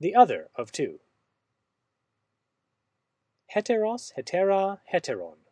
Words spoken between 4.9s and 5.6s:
heteron